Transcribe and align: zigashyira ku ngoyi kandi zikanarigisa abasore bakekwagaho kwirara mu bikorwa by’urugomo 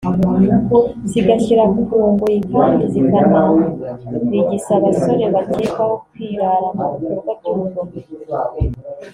zigashyira 1.09 1.63
ku 1.91 1.97
ngoyi 2.11 2.39
kandi 2.51 2.83
zikanarigisa 2.93 4.71
abasore 4.79 5.23
bakekwagaho 5.35 5.93
kwirara 6.11 6.67
mu 6.77 6.85
bikorwa 7.01 7.31
by’urugomo 7.35 7.97